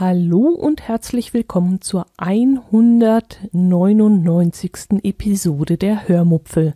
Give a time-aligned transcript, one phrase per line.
[0.00, 4.72] Hallo und herzlich willkommen zur 199.
[5.02, 6.72] Episode der Hörmupfel,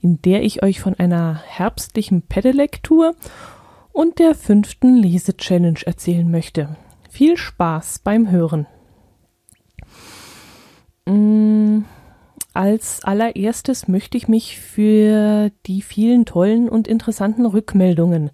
[0.00, 3.14] in der ich euch von einer herbstlichen Pedelec-Tour
[3.92, 6.78] und der fünften Lese-Challenge erzählen möchte.
[7.10, 8.66] Viel Spaß beim Hören.
[11.04, 11.80] Mm,
[12.54, 18.30] als allererstes möchte ich mich für die vielen tollen und interessanten Rückmeldungen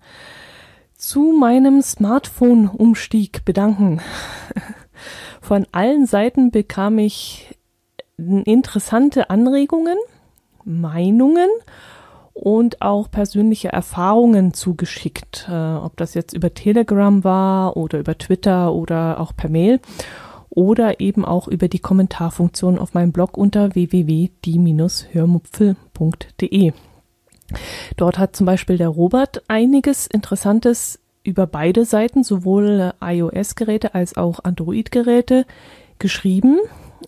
[0.99, 4.03] zu meinem Smartphone-Umstieg bedanken.
[5.41, 7.57] Von allen Seiten bekam ich
[8.19, 9.97] interessante Anregungen,
[10.65, 11.49] Meinungen
[12.35, 18.75] und auch persönliche Erfahrungen zugeschickt, äh, ob das jetzt über Telegram war oder über Twitter
[18.75, 19.81] oder auch per Mail
[20.51, 26.73] oder eben auch über die Kommentarfunktion auf meinem Blog unter www.die-hörmupfel.de.
[27.97, 34.45] Dort hat zum Beispiel der Robert einiges Interessantes über beide Seiten, sowohl iOS-Geräte als auch
[34.45, 35.47] Android-Geräte,
[35.99, 36.59] geschrieben.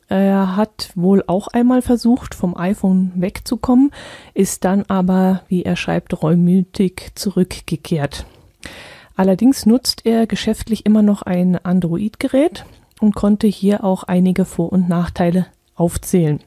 [0.09, 3.93] Er hat wohl auch einmal versucht, vom iPhone wegzukommen,
[4.35, 8.27] ist dann aber, wie er schreibt, reumütig zurückgekehrt.
[9.17, 12.65] Allerdings nutzt er geschäftlich immer noch ein Android-Gerät
[13.01, 16.41] und konnte hier auch einige Vor- und Nachteile aufzählen.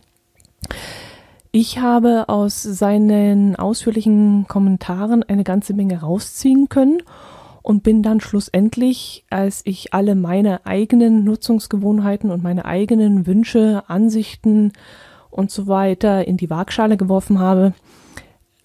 [1.55, 7.03] Ich habe aus seinen ausführlichen Kommentaren eine ganze Menge rausziehen können
[7.61, 14.73] und bin dann schlussendlich, als ich alle meine eigenen Nutzungsgewohnheiten und meine eigenen Wünsche, Ansichten
[15.29, 17.73] und so weiter in die Waagschale geworfen habe,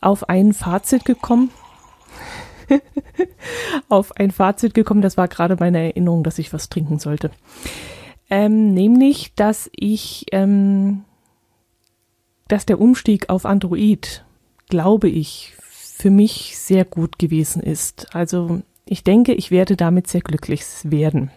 [0.01, 1.51] auf ein Fazit gekommen.
[3.91, 7.33] auf ein Fazit gekommen, das war gerade meine Erinnerung, dass ich was trinken sollte.
[8.31, 11.05] Ähm, nämlich, dass ich ähm,
[12.49, 14.25] dass der Umstieg auf Android,
[14.69, 18.15] glaube ich, für mich sehr gut gewesen ist.
[18.15, 21.31] Also ich denke, ich werde damit sehr glücklich werden.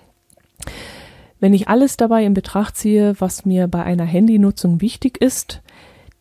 [1.40, 5.62] Wenn ich alles dabei in Betracht ziehe, was mir bei einer Handynutzung wichtig ist,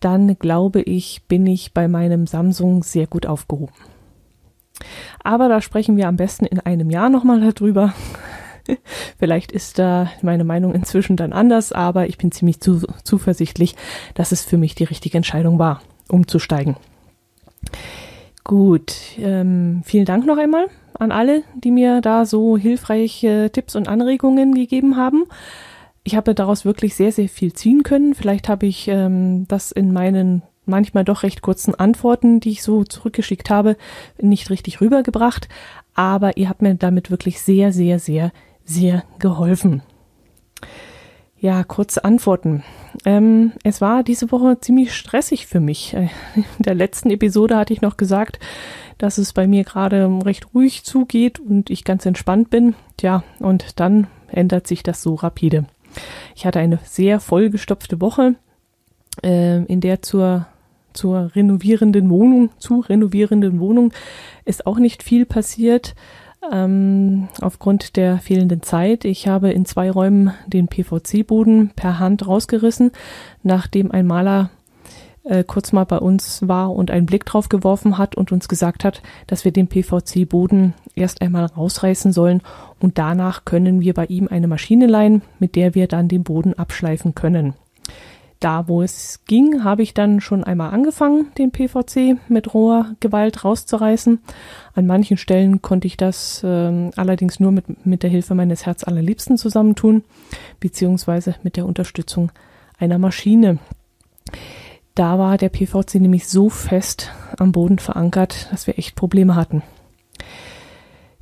[0.00, 3.74] dann glaube ich, bin ich bei meinem Samsung sehr gut aufgehoben.
[5.22, 7.92] Aber da sprechen wir am besten in einem Jahr nochmal darüber.
[9.18, 13.76] Vielleicht ist da meine Meinung inzwischen dann anders, aber ich bin ziemlich zu, zuversichtlich,
[14.14, 16.76] dass es für mich die richtige Entscheidung war, umzusteigen.
[18.44, 20.66] Gut, ähm, vielen Dank noch einmal
[20.98, 25.24] an alle, die mir da so hilfreiche Tipps und Anregungen gegeben haben.
[26.04, 28.14] Ich habe daraus wirklich sehr, sehr viel ziehen können.
[28.14, 32.84] Vielleicht habe ich ähm, das in meinen manchmal doch recht kurzen Antworten, die ich so
[32.84, 33.76] zurückgeschickt habe,
[34.20, 35.48] nicht richtig rübergebracht.
[35.94, 38.32] Aber ihr habt mir damit wirklich sehr, sehr, sehr
[38.64, 39.82] sehr geholfen.
[41.38, 42.62] Ja, kurze Antworten.
[43.06, 45.94] Ähm, es war diese Woche ziemlich stressig für mich.
[45.94, 48.38] Äh, in der letzten Episode hatte ich noch gesagt,
[48.98, 52.74] dass es bei mir gerade recht ruhig zugeht und ich ganz entspannt bin.
[52.98, 55.64] Tja, und dann ändert sich das so rapide.
[56.36, 58.34] Ich hatte eine sehr vollgestopfte Woche,
[59.22, 60.46] äh, in der zur
[60.92, 63.92] zur renovierenden Wohnung, zu renovierenden Wohnung
[64.44, 65.94] ist auch nicht viel passiert
[66.50, 69.04] ähm, aufgrund der fehlenden Zeit.
[69.04, 72.92] Ich habe in zwei Räumen den PVC-Boden per Hand rausgerissen,
[73.42, 74.50] nachdem ein Maler
[75.24, 78.84] äh, kurz mal bei uns war und einen Blick drauf geworfen hat und uns gesagt
[78.84, 82.42] hat, dass wir den PVC-Boden erst einmal rausreißen sollen
[82.78, 86.54] und danach können wir bei ihm eine Maschine leihen, mit der wir dann den Boden
[86.54, 87.54] abschleifen können.
[88.40, 93.44] Da, wo es ging, habe ich dann schon einmal angefangen, den PVC mit roher Gewalt
[93.44, 94.18] rauszureißen.
[94.74, 99.36] An manchen Stellen konnte ich das äh, allerdings nur mit, mit der Hilfe meines Herzallerliebsten
[99.36, 100.04] zusammentun,
[100.58, 102.32] beziehungsweise mit der Unterstützung
[102.78, 103.58] einer Maschine.
[104.94, 109.62] Da war der PVC nämlich so fest am Boden verankert, dass wir echt Probleme hatten.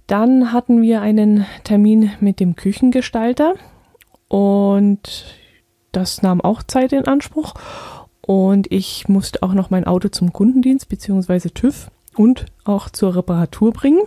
[0.07, 3.55] Dann hatten wir einen Termin mit dem Küchengestalter
[4.29, 5.35] und
[5.93, 7.55] das nahm auch Zeit in Anspruch
[8.21, 11.49] und ich musste auch noch mein Auto zum Kundendienst bzw.
[11.49, 14.03] TÜV und auch zur Reparatur bringen.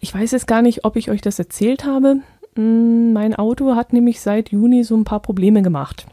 [0.00, 2.16] Ich weiß jetzt gar nicht, ob ich euch das erzählt habe.
[2.56, 6.06] Hm, mein Auto hat nämlich seit Juni so ein paar Probleme gemacht.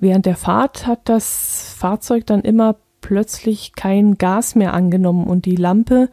[0.00, 5.56] Während der Fahrt hat das Fahrzeug dann immer plötzlich kein Gas mehr angenommen und die
[5.56, 6.10] Lampe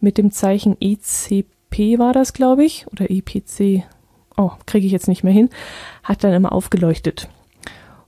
[0.00, 3.84] mit dem Zeichen ECP war das, glaube ich, oder EPC,
[4.40, 5.50] oh, kriege ich jetzt nicht mehr hin,
[6.02, 7.28] hat dann immer aufgeleuchtet.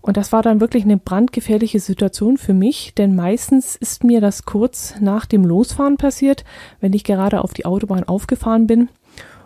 [0.00, 4.44] Und das war dann wirklich eine brandgefährliche Situation für mich, denn meistens ist mir das
[4.44, 6.44] kurz nach dem Losfahren passiert,
[6.80, 8.88] wenn ich gerade auf die Autobahn aufgefahren bin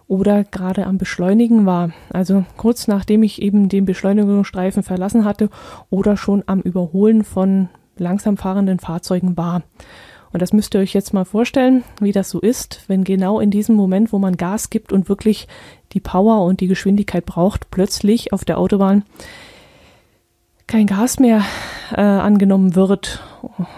[0.08, 1.90] oder gerade am Beschleunigen war.
[2.10, 5.50] Also kurz nachdem ich eben den Beschleunigungsstreifen verlassen hatte
[5.90, 7.68] oder schon am Überholen von
[7.98, 9.62] langsam fahrenden Fahrzeugen war.
[10.32, 13.50] Und das müsst ihr euch jetzt mal vorstellen, wie das so ist, wenn genau in
[13.50, 15.48] diesem Moment, wo man Gas gibt und wirklich
[15.96, 19.02] die Power und die Geschwindigkeit braucht, plötzlich auf der Autobahn
[20.66, 21.42] kein Gas mehr
[21.92, 23.22] äh, angenommen wird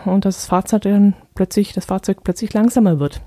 [0.04, 3.20] und das Fahrzeug dann plötzlich, das Fahrzeug plötzlich langsamer wird.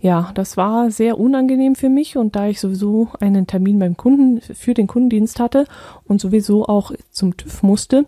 [0.00, 4.40] Ja, das war sehr unangenehm für mich und da ich sowieso einen Termin beim Kunden
[4.40, 5.66] für den Kundendienst hatte
[6.06, 8.06] und sowieso auch zum TÜV musste,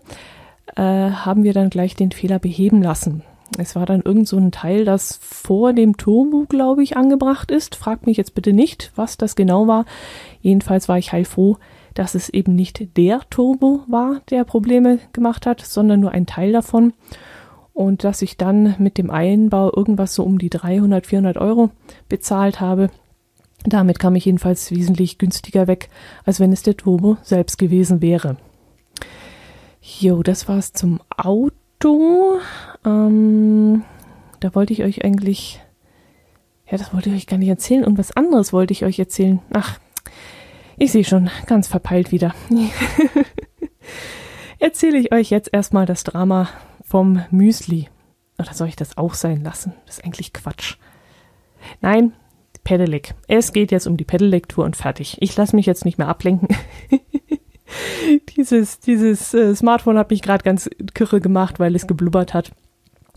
[0.75, 3.23] äh, haben wir dann gleich den Fehler beheben lassen.
[3.57, 7.75] Es war dann irgend so ein Teil, das vor dem Turbo, glaube ich, angebracht ist.
[7.75, 9.85] Fragt mich jetzt bitte nicht, was das genau war.
[10.41, 11.57] Jedenfalls war ich heilfroh,
[11.93, 16.53] dass es eben nicht der Turbo war, der Probleme gemacht hat, sondern nur ein Teil
[16.53, 16.93] davon.
[17.73, 21.71] Und dass ich dann mit dem Einbau irgendwas so um die 300, 400 Euro
[22.07, 22.89] bezahlt habe.
[23.65, 25.89] Damit kam ich jedenfalls wesentlich günstiger weg,
[26.25, 28.37] als wenn es der Turbo selbst gewesen wäre.
[29.81, 31.60] Jo, das war's zum Auto.
[32.85, 33.83] Ähm,
[34.39, 35.61] da wollte ich euch eigentlich,
[36.69, 39.39] ja, das wollte ich euch gar nicht erzählen und was anderes wollte ich euch erzählen.
[39.53, 39.79] Ach,
[40.77, 42.33] ich sehe schon, ganz verpeilt wieder.
[44.59, 46.49] Erzähle ich euch jetzt erstmal das Drama
[46.83, 47.89] vom Müsli.
[48.37, 49.73] Oder soll ich das auch sein lassen?
[49.85, 50.77] Das ist eigentlich Quatsch.
[51.81, 52.13] Nein,
[52.63, 53.13] Pedelec.
[53.27, 55.17] Es geht jetzt um die Pedelec-Tour und fertig.
[55.19, 56.47] Ich lasse mich jetzt nicht mehr ablenken.
[58.35, 62.51] dieses dieses äh, Smartphone hat mich gerade ganz kirre gemacht, weil es geblubbert hat.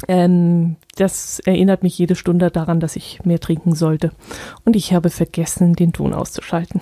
[0.09, 4.11] Ähm, das erinnert mich jede Stunde daran, dass ich mehr trinken sollte.
[4.65, 6.81] Und ich habe vergessen, den Ton auszuschalten.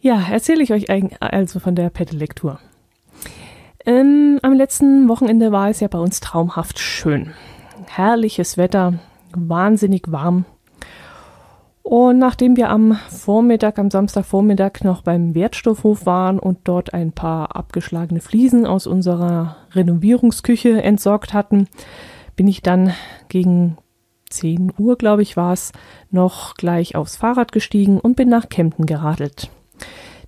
[0.00, 0.86] Ja, erzähle ich euch
[1.20, 2.58] also von der Pedelec-Tour.
[3.86, 7.32] Ähm, am letzten Wochenende war es ja bei uns traumhaft schön.
[7.86, 8.94] Herrliches Wetter,
[9.34, 10.46] wahnsinnig warm.
[11.84, 17.54] Und nachdem wir am Vormittag, am Samstagvormittag noch beim Wertstoffhof waren und dort ein paar
[17.54, 21.68] abgeschlagene Fliesen aus unserer Renovierungsküche entsorgt hatten,
[22.36, 22.94] bin ich dann
[23.28, 23.76] gegen
[24.30, 25.72] 10 Uhr, glaube ich, war es,
[26.10, 29.50] noch gleich aufs Fahrrad gestiegen und bin nach Kempten geradelt.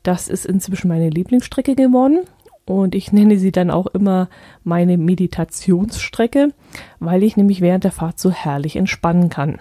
[0.02, 2.20] Das ist inzwischen meine Lieblingsstrecke geworden
[2.66, 4.28] und ich nenne sie dann auch immer
[4.62, 6.52] meine Meditationsstrecke,
[7.00, 9.58] weil ich nämlich während der Fahrt so herrlich entspannen kann.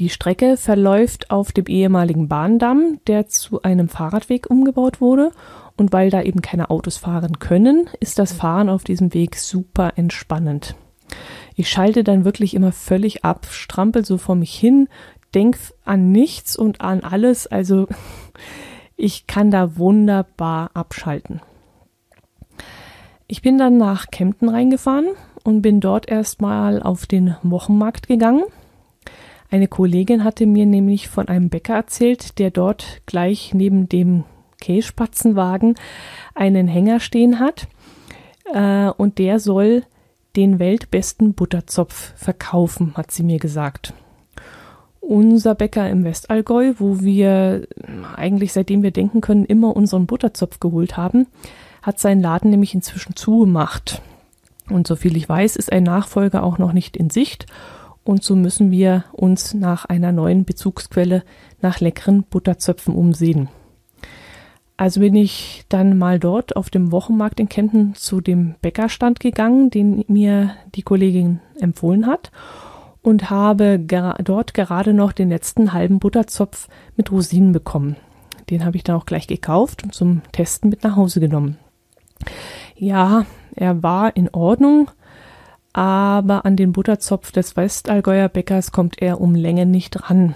[0.00, 5.30] Die Strecke verläuft auf dem ehemaligen Bahndamm, der zu einem Fahrradweg umgebaut wurde.
[5.76, 9.92] Und weil da eben keine Autos fahren können, ist das Fahren auf diesem Weg super
[9.96, 10.74] entspannend.
[11.54, 14.88] Ich schalte dann wirklich immer völlig ab, strampel so vor mich hin,
[15.34, 17.46] denk an nichts und an alles.
[17.46, 17.86] Also
[18.96, 21.42] ich kann da wunderbar abschalten.
[23.26, 25.08] Ich bin dann nach Kempten reingefahren
[25.44, 28.44] und bin dort erstmal auf den Wochenmarkt gegangen.
[29.50, 34.24] Eine Kollegin hatte mir nämlich von einem Bäcker erzählt, der dort gleich neben dem
[34.60, 35.74] Käsespatzenwagen
[36.34, 37.66] einen Hänger stehen hat.
[38.52, 39.82] Äh, und der soll
[40.36, 43.92] den weltbesten Butterzopf verkaufen, hat sie mir gesagt.
[45.00, 47.66] Unser Bäcker im Westallgäu, wo wir
[48.14, 51.26] eigentlich seitdem wir denken können immer unseren Butterzopf geholt haben,
[51.82, 54.00] hat seinen Laden nämlich inzwischen zugemacht.
[54.68, 57.46] Und soviel ich weiß, ist ein Nachfolger auch noch nicht in Sicht
[58.04, 61.22] und so müssen wir uns nach einer neuen Bezugsquelle
[61.60, 63.48] nach leckeren Butterzöpfen umsehen.
[64.76, 69.68] Also bin ich dann mal dort auf dem Wochenmarkt in Kempten zu dem Bäckerstand gegangen,
[69.68, 72.30] den mir die Kollegin empfohlen hat
[73.02, 77.96] und habe ger dort gerade noch den letzten halben Butterzopf mit Rosinen bekommen.
[78.48, 81.58] Den habe ich dann auch gleich gekauft und zum Testen mit nach Hause genommen.
[82.74, 84.90] Ja, er war in Ordnung,
[85.72, 90.34] aber an den Butterzopf des Westallgäuer Bäckers kommt er um Länge nicht ran.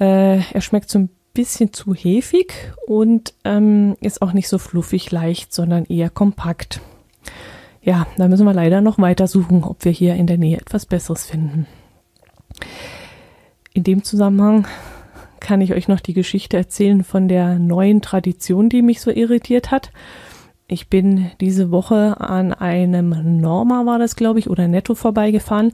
[0.00, 5.10] Äh, er schmeckt so ein bisschen zu hefig und ähm, ist auch nicht so fluffig
[5.10, 6.80] leicht, sondern eher kompakt.
[7.80, 10.84] Ja, da müssen wir leider noch weiter suchen, ob wir hier in der Nähe etwas
[10.84, 11.66] Besseres finden.
[13.72, 14.66] In dem Zusammenhang
[15.40, 19.70] kann ich euch noch die Geschichte erzählen von der neuen Tradition, die mich so irritiert
[19.70, 19.92] hat.
[20.70, 25.72] Ich bin diese Woche an einem Norma war das, glaube ich, oder Netto vorbeigefahren.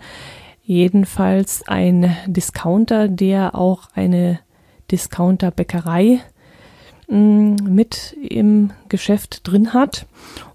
[0.63, 4.39] Jedenfalls ein Discounter, der auch eine
[4.93, 6.21] Discounter-Bäckerei
[7.09, 10.07] mm, mit im Geschäft drin hat.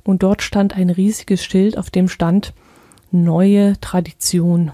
[0.05, 2.53] Und dort stand ein riesiges Schild, auf dem stand
[3.11, 4.71] neue Tradition.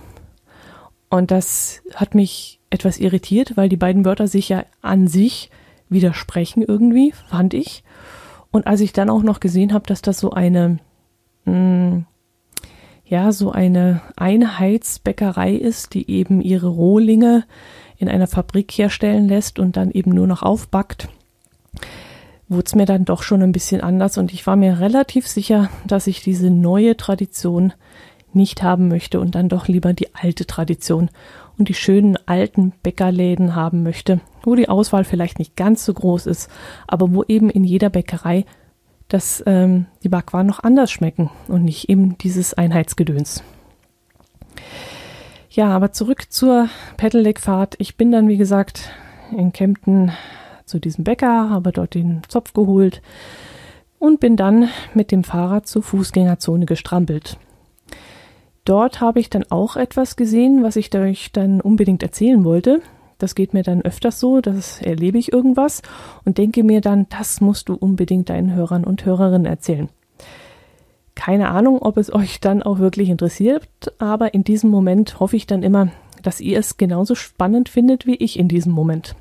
[1.10, 5.50] Und das hat mich etwas irritiert, weil die beiden Wörter sich ja an sich
[5.90, 7.84] widersprechen irgendwie, fand ich.
[8.56, 10.80] Und als ich dann auch noch gesehen habe, dass das so eine,
[11.44, 12.06] mh, hm,
[13.04, 17.44] ja, so eine Einheitsbäckerei ist, die eben ihre Rohlinge
[17.98, 21.10] in einer Fabrik herstellen lässt und dann eben nur noch aufbackt,
[22.48, 24.18] wurde es mir dann doch schon ein bisschen anders.
[24.18, 27.74] Und ich war mir relativ sicher, dass ich diese neue Tradition
[28.36, 31.10] nicht haben möchte und dann doch lieber die alte Tradition
[31.58, 36.26] und die schönen alten Bäckerläden haben möchte, wo die Auswahl vielleicht nicht ganz so groß
[36.26, 36.50] ist,
[36.88, 38.46] aber wo eben in jeder Bäckerei
[39.08, 43.44] das, ähm, die Backwaren noch anders schmecken und nicht eben dieses Einheitsgedöns.
[45.50, 47.76] Ja, aber zurück zur Pedelec-Fahrt.
[47.78, 48.90] Ich bin dann, wie gesagt,
[49.32, 50.12] in Kempten
[50.66, 53.02] zu diesem Bäcker, habe dort den Zopf geholt
[54.00, 57.38] und bin dann mit dem Fahrrad zur Fußgängerzone gestrampelt.
[58.66, 62.82] Dort habe ich dann auch etwas gesehen, was ich euch dann unbedingt erzählen wollte.
[63.20, 65.84] Das geht mir dann öfters so, das erlebe ich irgendwas
[66.26, 69.88] und denke mir dann, das musst du unbedingt deinen Hörern und Hörerinnen erzählen.
[71.14, 73.70] Keine Ahnung, ob es euch dann auch wirklich interessiert,
[74.00, 75.90] aber in diesem Moment hoffe ich dann immer,
[76.24, 79.16] dass ihr es genauso spannend findet wie ich in diesem Moment.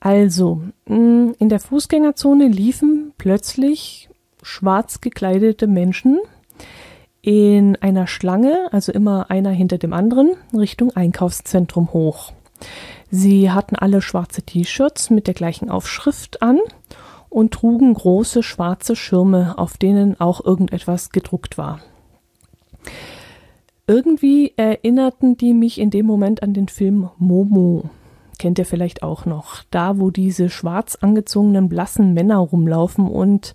[0.00, 4.08] Also, mm, in der Fußgängerzone liefen plötzlich
[4.42, 6.20] schwarz gekleidete Menschen
[7.22, 12.32] in einer Schlange, also immer einer hinter dem anderen, Richtung Einkaufszentrum hoch.
[13.10, 16.58] Sie hatten alle schwarze T-Shirts mit der gleichen Aufschrift an
[17.30, 21.80] und trugen große schwarze Schirme, auf denen auch irgendetwas gedruckt war.
[23.86, 27.88] Irgendwie erinnerten die mich in dem Moment an den Film Momo.
[28.38, 29.62] Kennt ihr vielleicht auch noch.
[29.70, 33.52] Da, wo diese schwarz angezogenen blassen Männer rumlaufen und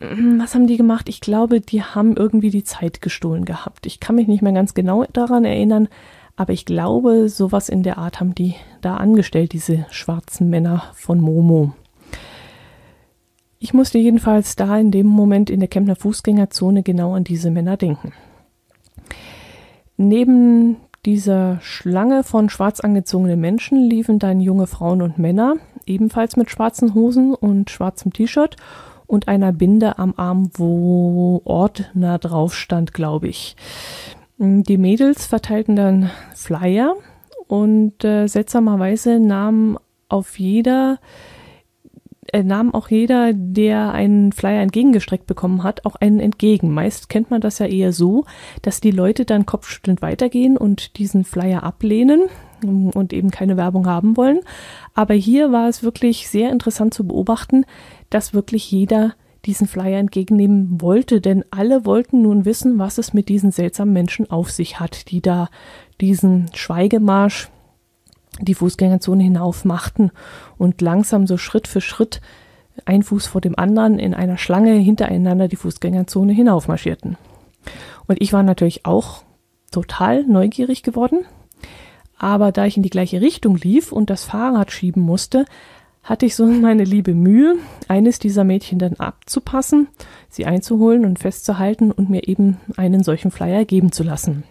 [0.00, 1.08] was haben die gemacht?
[1.10, 3.84] Ich glaube, die haben irgendwie die Zeit gestohlen gehabt.
[3.84, 5.88] Ich kann mich nicht mehr ganz genau daran erinnern,
[6.36, 11.20] aber ich glaube, sowas in der Art haben die da angestellt, diese schwarzen Männer von
[11.20, 11.74] Momo.
[13.58, 17.76] Ich musste jedenfalls da in dem Moment in der Kempner Fußgängerzone genau an diese Männer
[17.76, 18.14] denken.
[19.98, 26.50] Neben dieser Schlange von schwarz angezogenen Menschen liefen dann junge Frauen und Männer, ebenfalls mit
[26.50, 28.56] schwarzen Hosen und schwarzem T-Shirt
[29.10, 33.56] und einer Binde am Arm, wo Ordner drauf stand, glaube ich.
[34.38, 36.94] Die Mädels verteilten dann Flyer
[37.48, 40.98] und äh, seltsamerweise nahm auf jeder
[42.32, 46.70] äh, nahm auch jeder, der einen Flyer entgegengestreckt bekommen hat, auch einen entgegen.
[46.70, 48.24] Meist kennt man das ja eher so,
[48.62, 52.28] dass die Leute dann kopfschüttelnd weitergehen und diesen Flyer ablehnen
[52.64, 54.40] und eben keine Werbung haben wollen.
[54.94, 57.64] Aber hier war es wirklich sehr interessant zu beobachten,
[58.10, 59.14] dass wirklich jeder
[59.46, 64.30] diesen Flyer entgegennehmen wollte, denn alle wollten nun wissen, was es mit diesen seltsamen Menschen
[64.30, 65.48] auf sich hat, die da
[66.00, 67.48] diesen Schweigemarsch
[68.40, 70.10] die Fußgängerzone hinauf machten
[70.58, 72.20] und langsam so Schritt für Schritt
[72.84, 77.16] ein Fuß vor dem anderen in einer Schlange hintereinander die Fußgängerzone hinaufmarschierten.
[78.06, 79.22] Und ich war natürlich auch
[79.70, 81.24] total neugierig geworden,
[82.20, 85.46] aber da ich in die gleiche Richtung lief und das Fahrrad schieben musste,
[86.02, 87.56] hatte ich so meine liebe Mühe,
[87.88, 89.88] eines dieser Mädchen dann abzupassen,
[90.28, 94.44] sie einzuholen und festzuhalten und mir eben einen solchen Flyer geben zu lassen.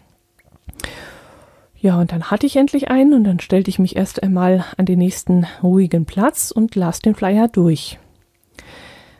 [1.80, 4.86] Ja, und dann hatte ich endlich einen und dann stellte ich mich erst einmal an
[4.86, 8.00] den nächsten ruhigen Platz und las den Flyer durch.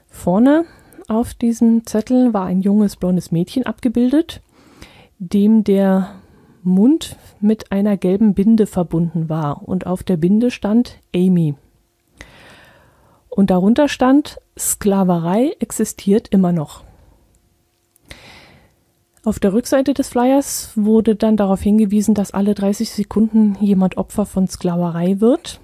[0.10, 0.66] Vorne
[1.08, 4.42] auf diesem Zettel war ein junges blondes Mädchen abgebildet,
[5.20, 6.19] dem der
[6.64, 11.56] Mund mit einer gelben Binde verbunden war und auf der Binde stand Amy.
[13.30, 16.84] Und darunter stand Sklaverei existiert immer noch.
[19.24, 24.26] Auf der Rückseite des Flyers wurde dann darauf hingewiesen, dass alle 30 Sekunden jemand Opfer
[24.26, 25.60] von Sklaverei wird,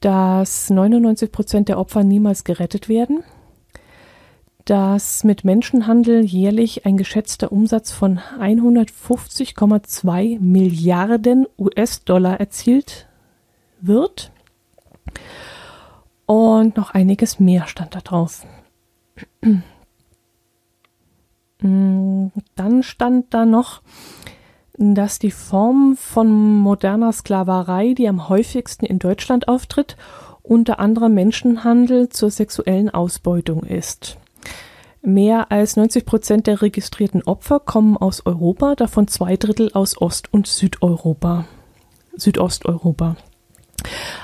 [0.00, 3.22] dass 99 Prozent der Opfer niemals gerettet werden,
[4.66, 13.06] dass mit Menschenhandel jährlich ein geschätzter Umsatz von 150,2 Milliarden US-Dollar erzielt
[13.80, 14.32] wird
[16.26, 18.44] und noch einiges mehr stand da drauf.
[21.60, 23.82] Mm, dann stand da noch,
[24.76, 29.96] dass die Form von moderner Sklaverei, die am häufigsten in Deutschland auftritt,
[30.42, 34.18] unter anderem Menschenhandel zur sexuellen Ausbeutung ist.
[35.06, 40.32] Mehr als 90 Prozent der registrierten Opfer kommen aus Europa, davon zwei Drittel aus Ost-
[40.32, 41.44] und Südeuropa.
[42.16, 43.14] Südosteuropa.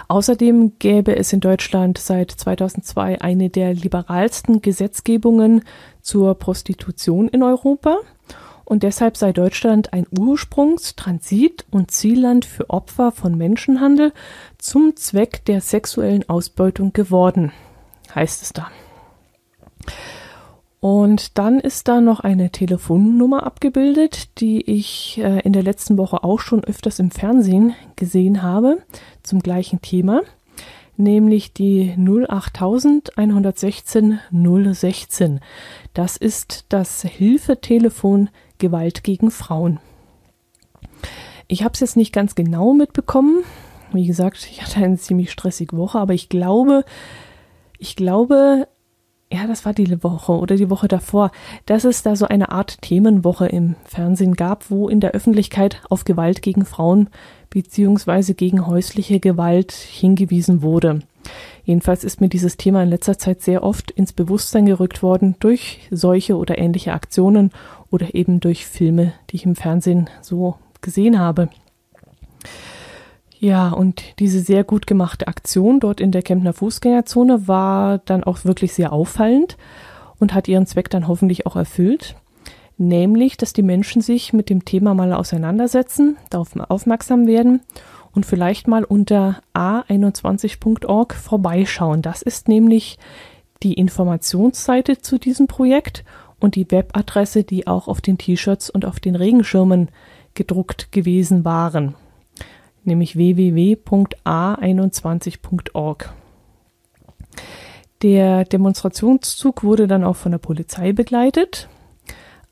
[0.08, 5.62] Außerdem gäbe es in Deutschland seit 2002 eine der liberalsten Gesetzgebungen
[6.00, 7.98] zur Prostitution in Europa.
[8.64, 14.12] und deshalb sei Deutschland ein Ursprungs-, Transit- und Zielland für Opfer von Menschenhandel
[14.58, 17.52] zum Zweck der sexuellen Ausbeutung geworden,
[18.16, 18.68] heißt es da.
[20.82, 26.24] Und dann ist da noch eine Telefonnummer abgebildet, die ich äh, in der letzten Woche
[26.24, 28.78] auch schon öfters im Fernsehen gesehen habe
[29.22, 30.22] zum gleichen Thema,
[30.96, 35.38] nämlich die 08116 016.
[35.94, 39.78] Das ist das Hilfetelefon Gewalt gegen Frauen.
[41.46, 43.44] Ich habe es jetzt nicht ganz genau mitbekommen.
[43.92, 46.84] Wie gesagt, ich hatte eine ziemlich stressige Woche, aber ich glaube,
[47.78, 48.66] ich glaube,
[49.32, 51.30] ja, das war die Woche oder die Woche davor,
[51.64, 56.04] dass es da so eine Art Themenwoche im Fernsehen gab, wo in der Öffentlichkeit auf
[56.04, 57.08] Gewalt gegen Frauen
[57.48, 61.00] beziehungsweise gegen häusliche Gewalt hingewiesen wurde.
[61.64, 65.80] Jedenfalls ist mir dieses Thema in letzter Zeit sehr oft ins Bewusstsein gerückt worden durch
[65.90, 67.52] solche oder ähnliche Aktionen
[67.90, 71.48] oder eben durch Filme, die ich im Fernsehen so gesehen habe.
[73.42, 78.44] Ja, und diese sehr gut gemachte Aktion dort in der Kempner Fußgängerzone war dann auch
[78.44, 79.56] wirklich sehr auffallend
[80.20, 82.14] und hat ihren Zweck dann hoffentlich auch erfüllt.
[82.78, 87.62] Nämlich, dass die Menschen sich mit dem Thema mal auseinandersetzen, darauf aufmerksam werden
[88.12, 92.00] und vielleicht mal unter a21.org vorbeischauen.
[92.00, 92.96] Das ist nämlich
[93.64, 96.04] die Informationsseite zu diesem Projekt
[96.38, 99.88] und die Webadresse, die auch auf den T-Shirts und auf den Regenschirmen
[100.34, 101.96] gedruckt gewesen waren
[102.84, 106.12] nämlich www.a21.org.
[108.02, 111.68] Der Demonstrationszug wurde dann auch von der Polizei begleitet,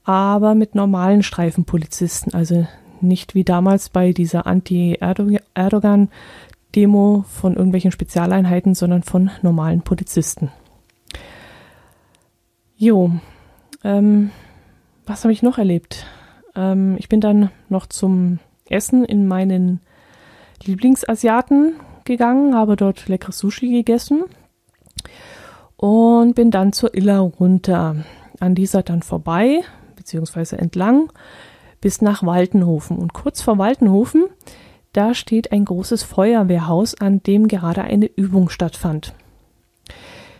[0.04, 2.66] aber mit normalen Streifenpolizisten, also
[3.00, 10.52] nicht wie damals bei dieser Anti-Erdogan-Demo von irgendwelchen Spezialeinheiten, sondern von normalen Polizisten.
[12.76, 13.10] Jo,
[13.82, 14.30] ähm,
[15.06, 16.06] was habe ich noch erlebt?
[16.54, 19.80] Ähm, ich bin dann noch zum Essen in meinen
[20.64, 21.74] Lieblingsasiaten
[22.04, 24.24] gegangen, habe dort leckeres Sushi gegessen
[25.76, 27.96] und bin dann zur Iller runter.
[28.38, 29.62] An dieser dann vorbei,
[29.96, 31.12] beziehungsweise entlang,
[31.80, 32.98] bis nach Waltenhofen.
[32.98, 34.26] Und kurz vor Waltenhofen,
[34.92, 39.14] da steht ein großes Feuerwehrhaus, an dem gerade eine Übung stattfand.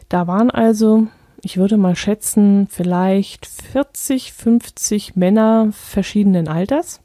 [0.09, 1.07] Da waren also,
[1.43, 7.01] ich würde mal schätzen, vielleicht 40, 50 Männer verschiedenen Alters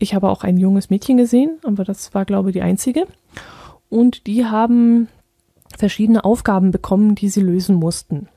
[0.00, 3.06] ich habe auch ein junges Mädchen gesehen, aber das war, glaube ich, die einzige.
[3.88, 5.08] Und die haben
[5.76, 8.28] verschiedene Aufgaben bekommen, die sie lösen mussten.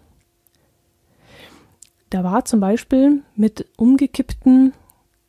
[2.10, 4.74] Da war zum Beispiel mit umgekippten,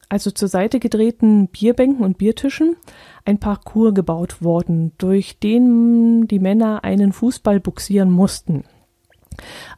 [0.09, 2.77] also zur Seite gedrehten Bierbänken und Biertischen
[3.25, 8.65] ein Parcours gebaut worden, durch den die Männer einen Fußball buxieren mussten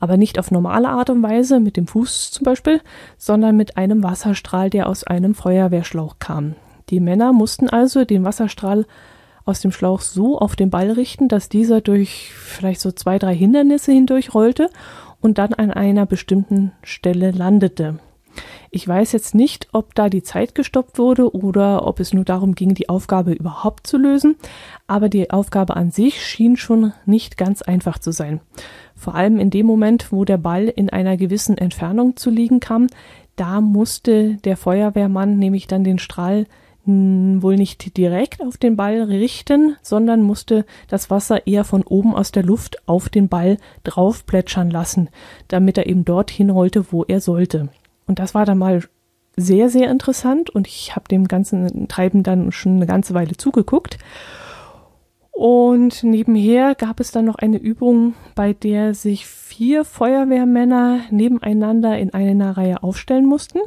[0.00, 2.80] aber nicht auf normale Art und Weise, mit dem Fuß zum Beispiel,
[3.18, 6.54] sondern mit einem Wasserstrahl, der aus einem Feuerwehrschlauch kam.
[6.90, 8.86] Die Männer mussten also den Wasserstrahl
[9.44, 13.34] aus dem Schlauch so auf den Ball richten, dass dieser durch vielleicht so zwei, drei
[13.34, 14.70] Hindernisse hindurch rollte
[15.20, 17.98] und dann an einer bestimmten Stelle landete.
[18.70, 22.54] Ich weiß jetzt nicht, ob da die Zeit gestoppt wurde oder ob es nur darum
[22.54, 24.36] ging, die Aufgabe überhaupt zu lösen,
[24.86, 28.40] aber die Aufgabe an sich schien schon nicht ganz einfach zu sein.
[28.96, 32.88] Vor allem in dem Moment, wo der Ball in einer gewissen Entfernung zu liegen kam,
[33.36, 36.46] da musste der Feuerwehrmann nämlich dann den Strahl
[36.88, 42.30] wohl nicht direkt auf den Ball richten, sondern musste das Wasser eher von oben aus
[42.30, 45.08] der Luft auf den Ball drauf plätschern lassen,
[45.48, 47.70] damit er eben dorthin rollte, wo er sollte.
[48.06, 48.84] Und das war dann mal
[49.36, 53.98] sehr, sehr interessant und ich habe dem ganzen Treiben dann schon eine ganze Weile zugeguckt.
[55.36, 62.14] Und nebenher gab es dann noch eine Übung, bei der sich vier Feuerwehrmänner nebeneinander in
[62.14, 63.58] einer Reihe aufstellen mussten.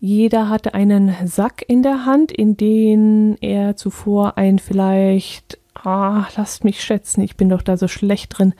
[0.00, 6.64] Jeder hatte einen Sack in der Hand, in den er zuvor ein vielleicht, ah, lasst
[6.64, 8.52] mich schätzen, ich bin doch da so schlecht drin,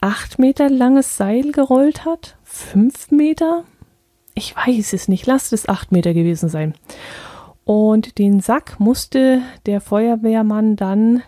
[0.00, 2.36] acht Meter langes Seil gerollt hat.
[2.42, 3.62] Fünf Meter?
[4.34, 6.74] Ich weiß es nicht, lasst es acht Meter gewesen sein.
[7.64, 11.22] Und den Sack musste der Feuerwehrmann dann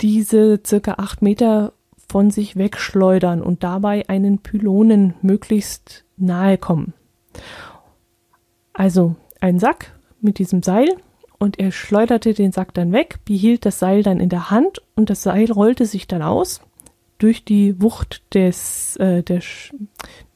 [0.00, 1.72] diese circa acht Meter
[2.08, 6.94] von sich wegschleudern und dabei einen Pylonen möglichst nahe kommen.
[8.72, 10.88] Also ein Sack mit diesem Seil
[11.38, 15.10] und er schleuderte den Sack dann weg, behielt das Seil dann in der Hand und
[15.10, 16.60] das Seil rollte sich dann aus
[17.18, 19.40] durch die Wucht des, äh, der,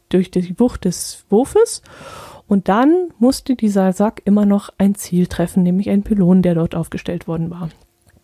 [0.09, 1.83] durch die Wucht des Wurfes
[2.49, 6.75] und dann musste dieser Sack immer noch ein Ziel treffen, nämlich ein Pylon, der dort
[6.75, 7.69] aufgestellt worden war.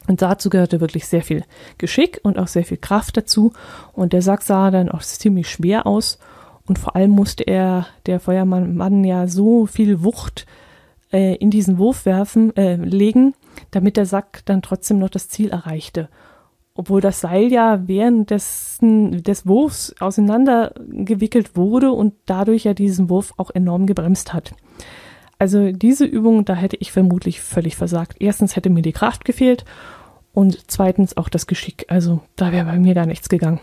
[0.06, 1.44] Und dazu gehörte wirklich sehr viel
[1.78, 3.52] Geschick und auch sehr viel Kraft dazu.
[3.92, 6.18] Und der Sack sah dann auch ziemlich schwer aus.
[6.66, 10.46] Und vor allem musste er, der Feuermann, Mann, ja so viel Wucht
[11.12, 13.34] äh, in diesen Wurf werfen, äh, legen,
[13.70, 16.08] damit der Sack dann trotzdem noch das Ziel erreichte.
[16.76, 23.32] Obwohl das Seil ja während des, des Wurfs auseinandergewickelt wurde und dadurch ja diesen Wurf
[23.36, 24.54] auch enorm gebremst hat.
[25.38, 28.16] Also diese Übung, da hätte ich vermutlich völlig versagt.
[28.20, 29.64] Erstens hätte mir die Kraft gefehlt
[30.32, 31.86] und zweitens auch das Geschick.
[31.88, 33.60] Also da wäre bei mir gar nichts gegangen.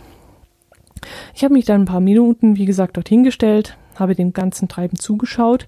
[1.34, 5.00] Ich habe mich dann ein paar Minuten, wie gesagt, dorthin gestellt, habe dem ganzen Treiben
[5.00, 5.66] zugeschaut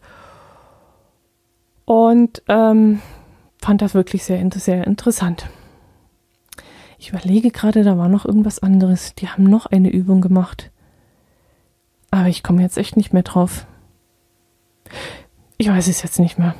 [1.85, 3.01] und ähm,
[3.61, 5.47] fand das wirklich sehr, sehr interessant.
[7.03, 9.13] Ich überlege gerade, da war noch irgendwas anderes.
[9.15, 10.71] Die haben noch eine Übung gemacht.
[12.11, 13.67] Aber ich komme jetzt echt nicht mehr drauf.
[15.57, 16.55] Ich weiß es jetzt nicht mehr.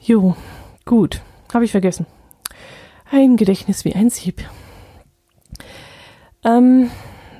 [0.00, 0.36] Jo,
[0.84, 1.20] gut.
[1.52, 2.06] Habe ich vergessen.
[3.10, 4.48] Ein Gedächtnis wie ein Sieb.
[6.44, 6.92] Ähm,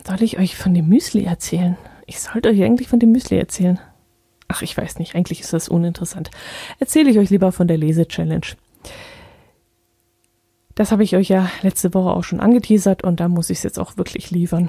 [0.05, 1.77] soll ich euch von dem Müsli erzählen?
[2.07, 3.79] Ich sollte euch eigentlich von dem Müsli erzählen.
[4.49, 6.33] Ach, ich weiß nicht, eigentlich ist das uninteressant.
[6.81, 8.47] Erzähle ich euch lieber von der Lese-Challenge.
[10.79, 13.65] Das habe ich euch ja letzte Woche auch schon angeteasert und da muss ich es
[13.65, 14.69] jetzt auch wirklich liefern.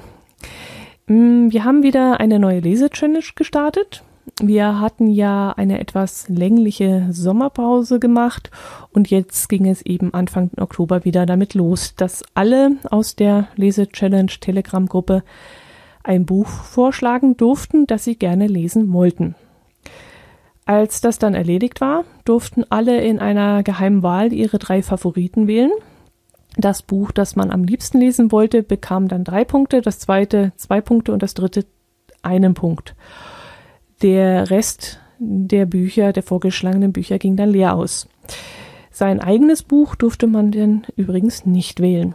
[1.06, 4.02] Mm, wir haben wieder eine neue Lese-Challenge gestartet.
[4.42, 8.50] Wir hatten ja eine etwas längliche Sommerpause gemacht
[8.92, 14.32] und jetzt ging es eben Anfang Oktober wieder damit los, dass alle aus der Lese-Challenge
[14.40, 15.22] Telegram-Gruppe
[16.02, 19.36] ein Buch vorschlagen durften, das sie gerne lesen wollten.
[20.64, 25.70] Als das dann erledigt war, durften alle in einer geheimen Wahl ihre drei Favoriten wählen.
[26.56, 30.80] Das Buch, das man am liebsten lesen wollte, bekam dann drei Punkte, das zweite zwei
[30.80, 31.64] Punkte und das dritte
[32.22, 32.94] einen Punkt.
[34.02, 38.08] Der Rest der Bücher, der vorgeschlagenen Bücher ging dann leer aus.
[38.90, 42.14] Sein eigenes Buch durfte man denn übrigens nicht wählen.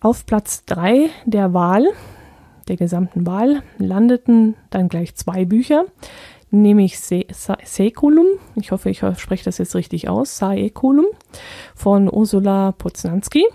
[0.00, 1.86] Auf Platz drei der Wahl,
[2.68, 5.86] der gesamten Wahl, landeten dann gleich zwei Bücher,
[6.62, 7.26] nämlich Se
[7.64, 11.06] Sekulum, ich hoffe, ich spreche das jetzt richtig aus, Saekulum
[11.74, 13.46] von Ursula Poznanski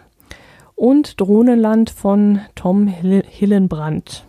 [0.75, 4.25] und Drohnenland von Tom Hillenbrand.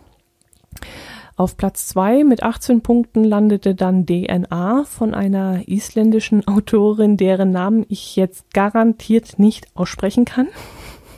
[1.37, 7.85] Auf Platz 2 mit 18 Punkten landete dann DNA von einer isländischen Autorin, deren Namen
[7.89, 10.49] ich jetzt garantiert nicht aussprechen kann.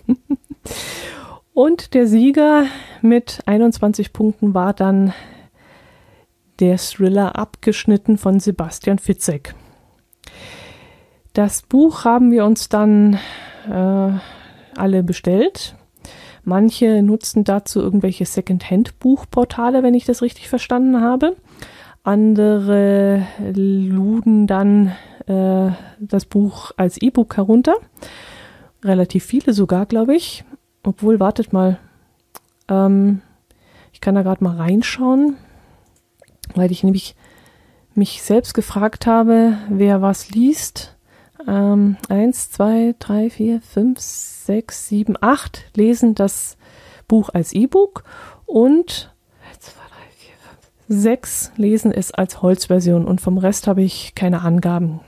[1.54, 2.66] Und der Sieger
[3.02, 5.14] mit 21 Punkten war dann
[6.60, 9.56] der Thriller Abgeschnitten von Sebastian Fitzek.
[11.34, 13.18] Das Buch haben wir uns dann
[13.70, 14.12] äh,
[14.76, 15.76] alle bestellt.
[16.44, 21.36] Manche nutzten dazu irgendwelche Second-Hand-Buchportale, wenn ich das richtig verstanden habe.
[22.04, 24.92] Andere luden dann
[25.26, 27.76] äh, das Buch als E-Book herunter.
[28.84, 30.44] Relativ viele sogar, glaube ich.
[30.84, 31.80] Obwohl, wartet mal.
[32.68, 33.22] Ähm,
[33.94, 35.38] ich kann da gerade mal reinschauen
[36.56, 37.16] weil ich nämlich
[37.96, 40.96] mich selbst gefragt habe, wer was liest.
[41.48, 46.58] Ähm, eins, zwei, drei, vier, fünf, sechs, sieben, acht lesen das
[47.08, 48.04] Buch als E-Book
[48.46, 49.14] und
[49.60, 55.02] fünf, sechs lesen es als Holzversion und vom Rest habe ich keine Angaben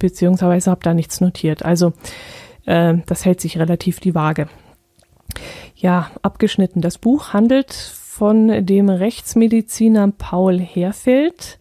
[0.00, 1.64] beziehungsweise habe da nichts notiert.
[1.64, 1.92] Also
[2.66, 4.48] äh, das hält sich relativ die Waage.
[5.76, 6.80] Ja, abgeschnitten.
[6.80, 7.70] Das Buch handelt
[8.20, 11.58] von dem Rechtsmediziner Paul Herfeld,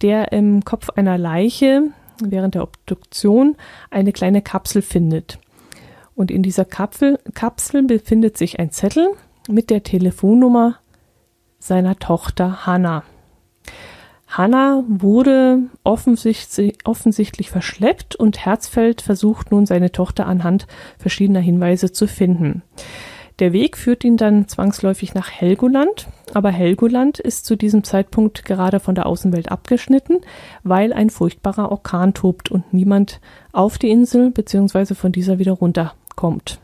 [0.00, 1.88] der im Kopf einer Leiche
[2.22, 3.56] während der Obduktion
[3.90, 5.40] eine kleine Kapsel findet.
[6.14, 9.08] Und in dieser Kapsel, Kapsel befindet sich ein Zettel
[9.48, 10.76] mit der Telefonnummer
[11.58, 13.02] seiner Tochter Hannah.
[14.28, 22.06] Hannah wurde offensichtlich, offensichtlich verschleppt und Herzfeld versucht nun seine Tochter anhand verschiedener Hinweise zu
[22.06, 22.62] finden.
[23.38, 28.80] Der Weg führt ihn dann zwangsläufig nach Helgoland, aber Helgoland ist zu diesem Zeitpunkt gerade
[28.80, 30.20] von der Außenwelt abgeschnitten,
[30.64, 33.20] weil ein furchtbarer Orkan tobt und niemand
[33.52, 34.94] auf die Insel bzw.
[34.94, 36.58] von dieser wieder runterkommt.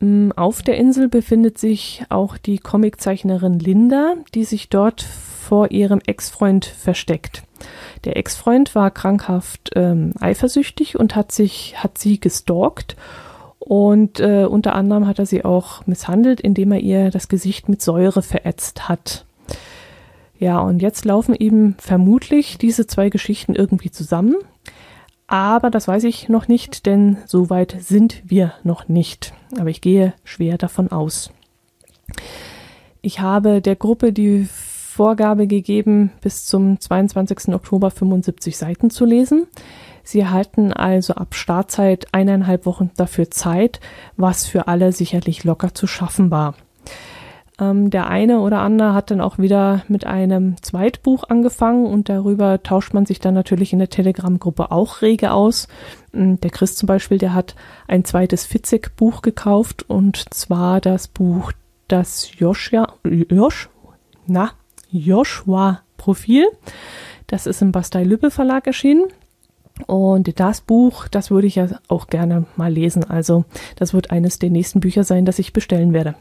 [0.00, 6.00] Mm, auf der Insel befindet sich auch die Comiczeichnerin Linda, die sich dort vor ihrem
[6.04, 7.44] Ex-Freund versteckt.
[8.04, 12.96] Der Ex-Freund war krankhaft ähm, eifersüchtig und hat sich, hat sie gestalkt
[13.64, 17.80] und äh, unter anderem hat er sie auch misshandelt, indem er ihr das Gesicht mit
[17.80, 19.24] Säure verätzt hat.
[20.38, 24.36] Ja, und jetzt laufen eben vermutlich diese zwei Geschichten irgendwie zusammen.
[25.26, 29.32] Aber das weiß ich noch nicht, denn so weit sind wir noch nicht.
[29.58, 31.30] Aber ich gehe schwer davon aus.
[33.00, 37.54] Ich habe der Gruppe die Vorgabe gegeben, bis zum 22.
[37.54, 39.46] Oktober 75 Seiten zu lesen.
[40.04, 43.80] Sie erhalten also ab Startzeit eineinhalb Wochen dafür Zeit,
[44.16, 46.54] was für alle sicherlich locker zu schaffen war.
[47.58, 52.62] Ähm, der eine oder andere hat dann auch wieder mit einem Zweitbuch angefangen und darüber
[52.62, 55.68] tauscht man sich dann natürlich in der Telegram-Gruppe auch rege aus.
[56.12, 57.54] Ähm, der Chris zum Beispiel, der hat
[57.86, 61.52] ein zweites Fitzek-Buch gekauft und zwar das Buch
[61.86, 63.68] Das Joshua, Josh,
[64.26, 64.50] na,
[64.90, 66.46] Joshua-Profil.
[67.28, 69.04] Das ist im Bastei-Lübbe Verlag erschienen.
[69.86, 73.04] Und das Buch, das würde ich ja auch gerne mal lesen.
[73.04, 73.44] Also
[73.76, 76.14] das wird eines der nächsten Bücher sein, das ich bestellen werde.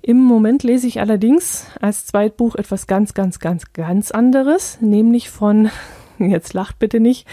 [0.00, 5.70] Im Moment lese ich allerdings als Zweitbuch etwas ganz, ganz, ganz, ganz anderes, nämlich von,
[6.18, 7.26] jetzt lacht bitte nicht,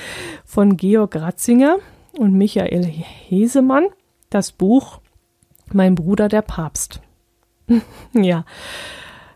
[0.46, 1.78] von Georg Ratzinger
[2.18, 3.88] und Michael Hesemann,
[4.30, 5.00] das Buch
[5.72, 7.02] Mein Bruder der Papst.
[8.14, 8.46] ja,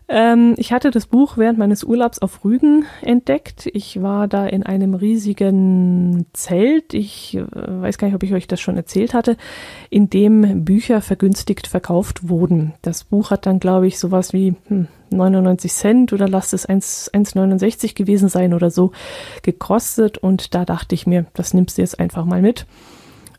[0.06, 3.70] ähm, ich hatte das Buch während meines Urlaubs auf Rügen entdeckt.
[3.72, 6.92] Ich war da in einem riesigen Zelt.
[6.92, 9.38] Ich äh, weiß gar nicht, ob ich euch das schon erzählt hatte,
[9.88, 12.74] in dem Bücher vergünstigt verkauft wurden.
[12.82, 17.94] Das Buch hat dann, glaube ich, sowas wie hm, 99 Cent oder lasst es 1,69
[17.94, 18.92] gewesen sein oder so
[19.42, 20.18] gekostet.
[20.18, 22.66] Und da dachte ich mir, das nimmst du jetzt einfach mal mit.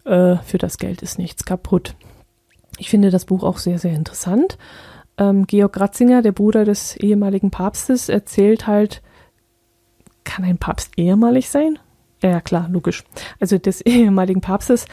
[0.03, 1.93] Äh, für das Geld ist nichts kaputt.
[2.79, 4.57] Ich finde das Buch auch sehr, sehr interessant
[5.17, 9.01] ähm, Georg Ratzinger, der Bruder des ehemaligen Papstes, erzählt halt,
[10.23, 11.79] kann ein Papst ehemalig sein?
[12.21, 13.03] Ja, klar, logisch.
[13.39, 14.85] Also des ehemaligen Papstes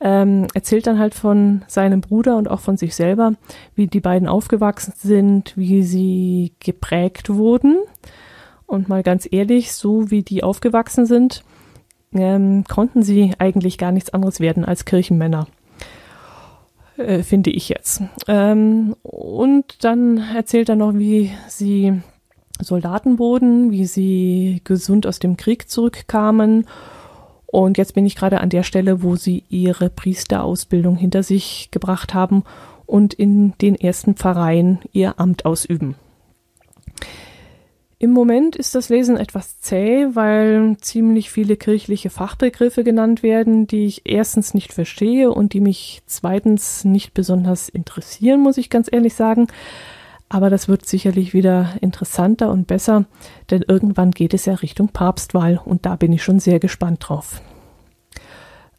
[0.00, 3.34] ähm, erzählt dann halt von seinem Bruder und auch von sich selber,
[3.74, 7.78] wie die beiden aufgewachsen sind, wie sie geprägt wurden.
[8.66, 11.44] Und mal ganz ehrlich, so wie die aufgewachsen sind,
[12.12, 15.46] ähm, konnten sie eigentlich gar nichts anderes werden als Kirchenmänner.
[17.00, 18.02] Äh, finde ich jetzt.
[18.28, 22.00] Ähm, und dann erzählt er noch, wie sie
[22.60, 26.66] Soldaten wurden, wie sie gesund aus dem Krieg zurückkamen.
[27.46, 32.14] Und jetzt bin ich gerade an der Stelle, wo sie ihre Priesterausbildung hinter sich gebracht
[32.14, 32.44] haben
[32.86, 35.94] und in den ersten Pfarreien ihr Amt ausüben.
[38.02, 43.84] Im Moment ist das Lesen etwas zäh, weil ziemlich viele kirchliche Fachbegriffe genannt werden, die
[43.84, 49.12] ich erstens nicht verstehe und die mich zweitens nicht besonders interessieren, muss ich ganz ehrlich
[49.12, 49.48] sagen.
[50.30, 53.04] Aber das wird sicherlich wieder interessanter und besser,
[53.50, 57.42] denn irgendwann geht es ja Richtung Papstwahl und da bin ich schon sehr gespannt drauf.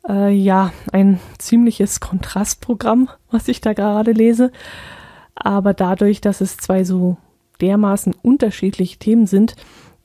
[0.10, 4.52] Äh, ja, ein ziemliches Kontrastprogramm, was ich da gerade lese.
[5.36, 7.18] Aber dadurch, dass es zwei so
[7.62, 9.56] dermaßen unterschiedliche Themen sind,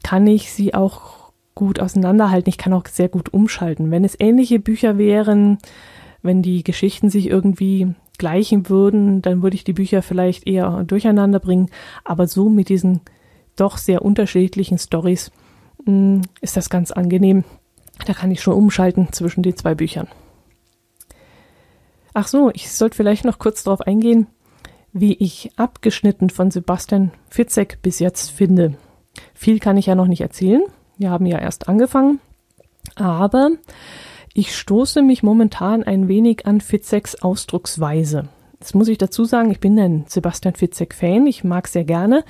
[0.03, 2.51] kann ich sie auch gut auseinanderhalten.
[2.51, 3.91] Ich kann auch sehr gut umschalten.
[3.91, 5.59] Wenn es ähnliche Bücher wären,
[6.23, 11.41] wenn die Geschichten sich irgendwie gleichen würden, dann würde ich die Bücher vielleicht eher durcheinander
[11.41, 11.71] bringen.
[12.05, 13.01] Aber so mit diesen
[13.57, 15.31] doch sehr unterschiedlichen Stories
[15.85, 17.45] hm, ist das ganz angenehm.
[18.07, 20.09] Da kann ich schon umschalten zwischen den zwei Büchern.
[22.13, 24.27] Ach so, ich sollte vielleicht noch kurz darauf eingehen,
[24.99, 28.75] wie ich abgeschnitten von Sebastian Fitzek bis jetzt finde.
[29.35, 30.63] Viel kann ich ja noch nicht erzählen.
[30.97, 32.19] Wir haben ja erst angefangen.
[32.95, 33.51] Aber
[34.33, 38.29] ich stoße mich momentan ein wenig an Fitzeks Ausdrucksweise.
[38.59, 41.27] Jetzt muss ich dazu sagen, ich bin ein Sebastian Fitzek-Fan.
[41.27, 42.25] Ich mag sehr gerne,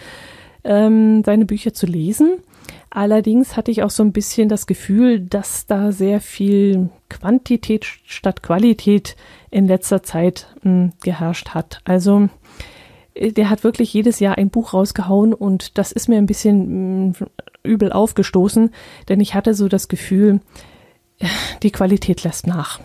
[0.64, 2.38] ähm, seine Bücher zu lesen.
[2.90, 8.42] Allerdings hatte ich auch so ein bisschen das Gefühl, dass da sehr viel Quantität statt
[8.42, 9.16] Qualität
[9.50, 11.81] in letzter Zeit mh, hm, geherrscht hat.
[11.85, 12.29] Also
[13.14, 17.11] äh, der hat wirklich jedes Jahr ein Buch rausgehauen und das ist mir ein bisschen
[17.11, 17.26] mh, mm,
[17.64, 18.70] übel aufgestoßen,
[19.09, 20.40] denn ich hatte so das Gefühl,
[21.62, 22.81] die Qualität lässt nach.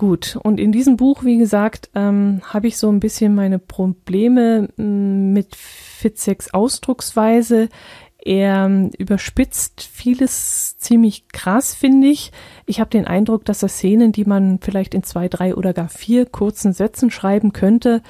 [0.00, 4.70] Gut, und in diesem Buch, wie gesagt, ähm, habe ich so ein bisschen meine Probleme
[4.78, 7.68] mm, mit Fitzeks Ausdrucksweise.
[8.16, 12.32] Er ähm, überspitzt vieles ziemlich krass, finde ich.
[12.64, 15.90] Ich habe den Eindruck, dass er Szenen, die man vielleicht in zwei, drei oder gar
[15.90, 18.00] vier kurzen Sätzen schreiben könnte,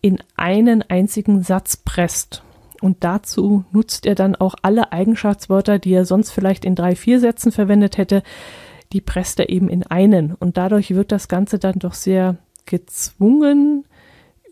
[0.00, 2.42] in einen einzigen Satz presst.
[2.80, 7.20] Und dazu nutzt er dann auch alle Eigenschaftswörter, die er sonst vielleicht in drei, vier
[7.20, 8.24] Sätzen verwendet hätte,
[8.92, 10.34] die presst er eben in einen.
[10.34, 13.84] Und dadurch wird das Ganze dann doch sehr gezwungen,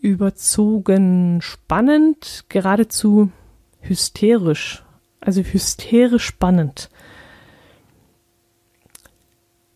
[0.01, 3.31] überzogen, spannend, geradezu
[3.81, 4.83] hysterisch
[5.21, 6.89] also hysterisch spannend.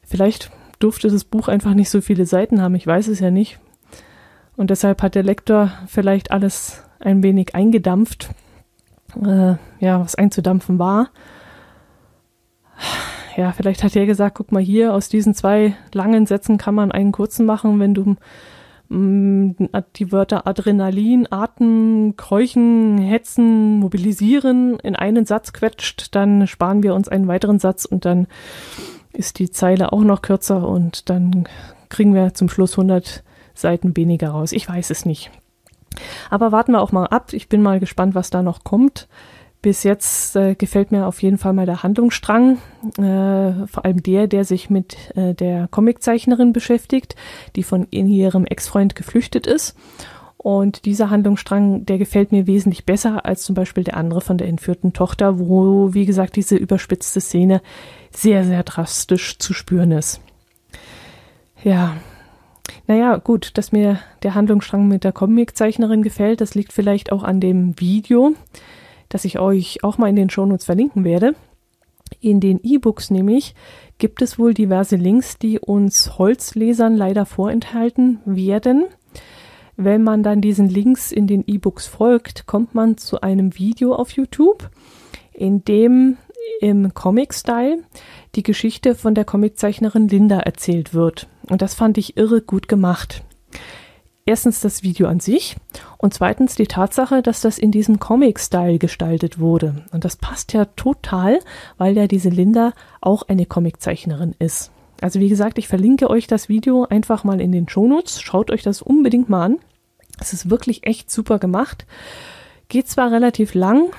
[0.03, 3.59] Vielleicht durfte das Buch einfach nicht so viele Seiten haben, ich weiß es ja nicht.
[4.55, 8.29] Und deshalb hat der Lektor vielleicht alles ein wenig eingedampft,
[9.15, 11.09] äh, ja, was einzudampfen war.
[13.35, 16.91] Ja, vielleicht hat er gesagt, guck mal hier, aus diesen zwei langen Sätzen kann man
[16.91, 18.15] einen kurzen machen, wenn du
[18.93, 19.53] Mm,
[19.95, 27.07] die Wörter Adrenalin, Atem, Keuchen, Hetzen, Mobilisieren in einen Satz quetscht, dann sparen wir uns
[27.07, 28.27] einen weiteren Satz und dann
[29.11, 31.47] ist die Zeile auch noch kürzer und dann
[31.89, 33.23] kriegen wir zum Schluss 100
[33.55, 34.51] Seiten weniger raus.
[34.51, 35.31] Ich weiß es nicht.
[36.29, 37.33] Aber warten wir auch mal ab.
[37.33, 39.07] Ich bin mal gespannt, was da noch kommt.
[39.63, 42.57] Bis jetzt äh, gefällt mir auf jeden Fall mal der Handlungsstrang,
[42.97, 47.15] äh, vor allem der, der sich mit äh, der Comiczeichnerin beschäftigt,
[47.55, 49.77] die von ihrem Ex-Freund geflüchtet ist.
[50.35, 54.49] Und dieser Handlungsstrang, der gefällt mir wesentlich besser als zum Beispiel der andere von der
[54.49, 57.61] entführten Tochter, wo, wie gesagt, diese überspitzte Szene
[58.11, 60.19] sehr, sehr drastisch zu spüren ist.
[61.63, 61.95] Ja,
[62.85, 67.39] naja, gut, dass mir der Handlungsstrang mit der Comiczeichnerin gefällt, das liegt vielleicht auch an
[67.39, 68.33] dem Video
[69.13, 71.35] das ich euch auch mal in den Shownotes verlinken werde.
[72.19, 73.53] In den E-Books nämlich
[73.99, 78.85] gibt es wohl diverse Links, die uns Holzlesern leider vorenthalten werden.
[79.75, 84.11] Wenn man dann diesen Links in den E-Books folgt, kommt man zu einem Video auf
[84.11, 84.71] YouTube,
[85.31, 86.17] in dem
[86.59, 87.83] im Comic-Style
[88.33, 91.27] die Geschichte von der Comiczeichnerin Linda erzählt wird.
[91.49, 93.23] Und das fand ich irre gut gemacht
[94.25, 95.55] erstens das Video an sich
[95.97, 99.83] und zweitens die Tatsache, dass das in diesem Comic-Style gestaltet wurde.
[99.91, 101.39] Und das passt ja total,
[101.77, 104.71] weil ja diese Linda auch eine Comiczeichnerin ist.
[105.01, 108.21] Also wie gesagt, ich verlinke euch das Video einfach mal in den Shownotes.
[108.21, 109.59] Schaut euch das unbedingt mal an.
[110.19, 111.85] Es ist wirklich echt super gemacht.
[112.69, 113.89] Geht zwar relativ lang,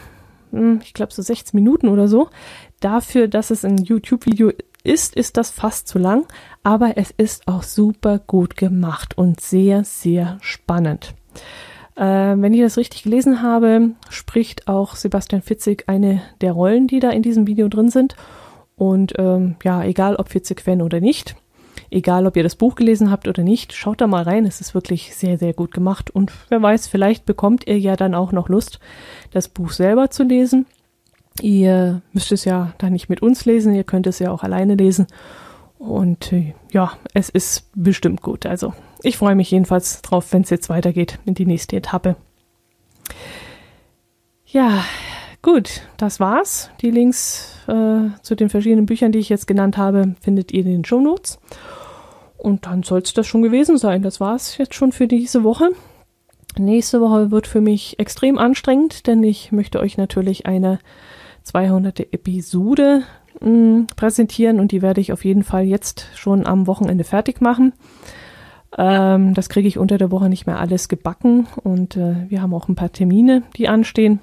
[0.53, 2.31] hm, ich glaube so 16 Minuten oder so.
[2.81, 4.53] Dafür, dass es ein YouTube-Video
[4.85, 6.27] ist, ist das fast zu lang,
[6.63, 11.15] aber es ist auch super gut gemacht und sehr, sehr spannend.
[11.97, 12.03] Äh,
[12.37, 17.11] wenn ich das richtig gelesen habe, spricht auch Sebastian Fitzig eine der Rollen, die da
[17.11, 18.17] in diesem Video drin sind.
[18.77, 21.37] Und ähm, ja, egal ob Fitzig-Fan oder nicht,
[21.91, 24.47] egal ob ihr das Buch gelesen habt oder nicht, schaut da mal rein.
[24.47, 26.11] Es ist wirklich sehr, sehr gut gemacht.
[26.11, 28.81] Und wer weiß, vielleicht bekommt ihr ja dann auch noch Lust,
[29.31, 30.67] das Buch selber zu lesen.
[31.41, 34.77] Ihr müsst es ja dann nicht mit uns lesen, ihr könnt es ja auch alleine
[34.77, 35.07] lesen.
[35.79, 38.47] Und äh, ja, es ist bestimmt gut.
[38.47, 42.17] Also ich freue mich jedenfalls drauf, wenn es jetzt weitergeht in die nächste Etappe.
[44.47, 44.85] Ja,
[45.43, 46.71] gut, das war's.
[46.81, 50.71] Die Links äh, zu den verschiedenen Büchern, die ich jetzt genannt habe, findet ihr in
[50.71, 51.39] den Show Notes.
[52.39, 54.03] Und dann soll es das schon gewesen sein.
[54.03, 55.71] Das war's jetzt schon für diese Woche.
[56.57, 60.79] Nächste Woche wird für mich extrem anstrengend, denn ich möchte euch natürlich eine
[61.45, 62.01] 200.
[62.13, 63.03] Episode
[63.41, 67.41] mh, mm, präsentieren und die werde ich auf jeden Fall jetzt schon am Wochenende fertig
[67.41, 67.73] machen.
[68.77, 72.55] Ähm, das kriege ich unter der Woche nicht mehr alles gebacken und äh, wir haben
[72.55, 74.21] auch ein paar Termine, die anstehen.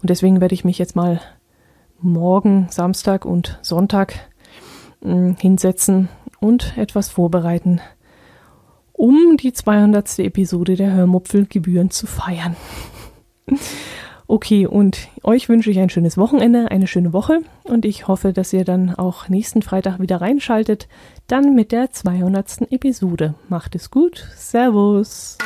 [0.00, 1.20] Und deswegen werde ich mich jetzt mal
[2.00, 4.14] morgen, Samstag und Sonntag
[5.00, 6.08] mh, mm, hinsetzen
[6.40, 7.80] und etwas vorbereiten,
[8.92, 10.18] um die 200.
[10.18, 12.56] Episode der Hörmupfel gebührend zu feiern.
[14.26, 18.52] Okay, und euch wünsche ich ein schönes Wochenende, eine schöne Woche und ich hoffe, dass
[18.52, 20.88] ihr dann auch nächsten Freitag wieder reinschaltet,
[21.26, 22.72] dann mit der 200.
[22.72, 23.34] Episode.
[23.48, 25.36] Macht es gut, Servus!